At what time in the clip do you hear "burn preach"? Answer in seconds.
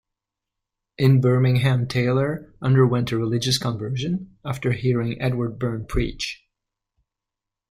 5.59-6.43